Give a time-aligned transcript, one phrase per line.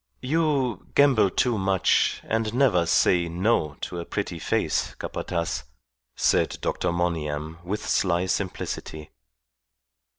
[0.23, 5.63] "You gamble too much, and never say 'no' to a pretty face, Capataz,"
[6.17, 6.91] said Dr.
[6.91, 9.11] Monygham, with sly simplicity.